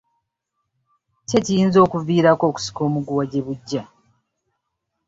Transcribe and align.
Ki 1.27 1.35
ekiyinza 1.39 1.77
okuviirako 1.85 2.43
okusika 2.49 2.79
omuguwa 2.87 3.23
gye 3.31 3.41
bujja? 3.45 3.83